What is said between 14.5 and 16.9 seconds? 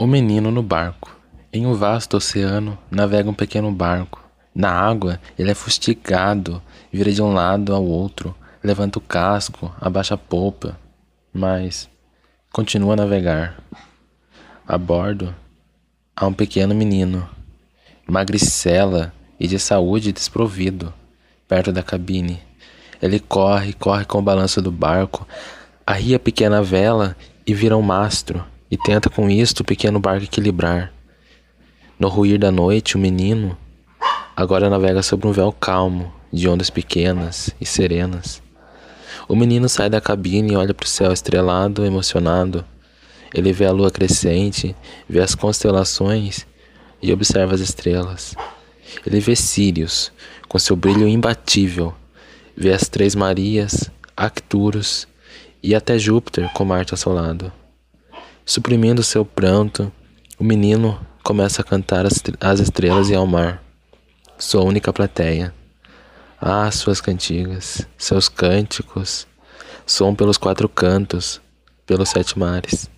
A bordo há um pequeno